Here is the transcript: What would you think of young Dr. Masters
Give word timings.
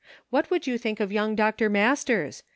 What 0.31 0.49
would 0.49 0.65
you 0.65 0.79
think 0.79 0.99
of 0.99 1.11
young 1.11 1.35
Dr. 1.35 1.69
Masters 1.69 2.41